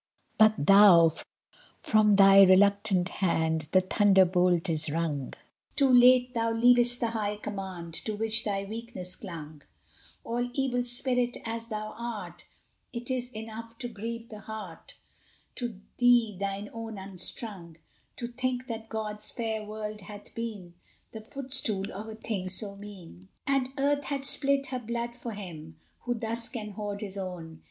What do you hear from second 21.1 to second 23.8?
The footstool of a thing so mean! And